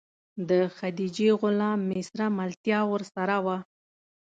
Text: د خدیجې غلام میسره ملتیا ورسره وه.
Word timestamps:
د 0.49 0.51
خدیجې 0.77 1.29
غلام 1.41 1.79
میسره 1.89 2.25
ملتیا 2.39 2.79
ورسره 2.91 3.35
وه. 3.45 3.57